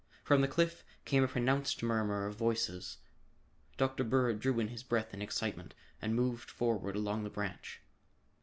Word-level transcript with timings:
From 0.23 0.41
the 0.41 0.47
cliff 0.47 0.83
came 1.05 1.23
a 1.23 1.27
pronounced 1.27 1.83
murmur 1.83 2.25
of 2.25 2.33
voices. 2.35 2.97
Dr. 3.77 4.03
Bird 4.03 4.39
drew 4.39 4.59
in 4.59 4.69
his 4.69 4.81
breath 4.81 5.13
in 5.13 5.21
excitement 5.21 5.75
and 6.01 6.15
moved 6.15 6.49
forward 6.49 6.95
along 6.95 7.23
the 7.23 7.29
branch. 7.29 7.81